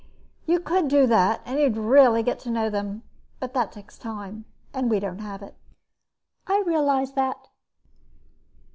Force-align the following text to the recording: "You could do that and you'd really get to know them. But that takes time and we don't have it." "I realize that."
"You 0.47 0.59
could 0.59 0.87
do 0.87 1.05
that 1.05 1.41
and 1.45 1.59
you'd 1.59 1.77
really 1.77 2.23
get 2.23 2.39
to 2.39 2.49
know 2.49 2.71
them. 2.71 3.03
But 3.39 3.53
that 3.53 3.71
takes 3.71 3.99
time 3.99 4.45
and 4.73 4.89
we 4.89 4.99
don't 4.99 5.19
have 5.21 5.43
it." 5.43 5.53
"I 6.47 6.63
realize 6.65 7.13
that." 7.13 7.49